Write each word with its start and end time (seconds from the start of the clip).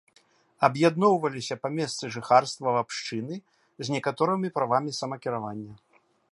Аб'ядноўваліся 0.67 1.55
па 1.65 1.69
месцы 1.77 2.03
жыхарства 2.15 2.67
ў 2.73 2.77
абшчыны 2.85 3.35
з 3.85 3.97
некаторымі 3.97 4.47
правамі 4.59 4.91
самакіравання. 5.05 5.73